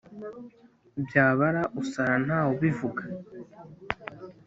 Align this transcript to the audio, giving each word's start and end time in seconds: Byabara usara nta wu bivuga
Byabara 1.05 1.61
usara 1.81 2.15
nta 2.25 2.39
wu 2.47 2.53
bivuga 2.61 3.03